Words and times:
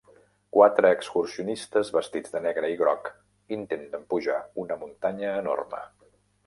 Quatre 0.55 0.89
excursionistes 0.95 1.91
vestits 1.97 2.33
de 2.37 2.41
negre 2.47 2.73
i 2.75 2.79
groc 2.81 3.13
intenten 3.59 4.09
pujar 4.15 4.43
una 4.67 4.83
muntanya 4.85 5.41
enorme. 5.45 5.89